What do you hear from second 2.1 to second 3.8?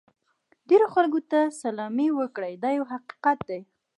وکړئ دا یو حقیقت دی.